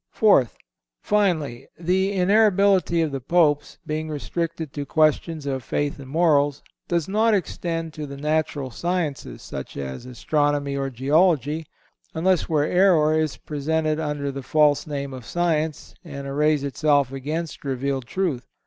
[0.09, 7.07] Fourth—Finally, the inerrability of the Popes, being restricted to questions of faith and morals, does
[7.07, 11.67] not extend to the natural sciences, such as astronomy or geology,
[12.15, 17.63] unless where error is presented under the false name of science, and arrays itself against
[17.63, 18.47] revealed truth.